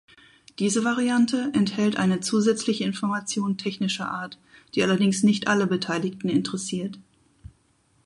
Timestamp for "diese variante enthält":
0.57-1.95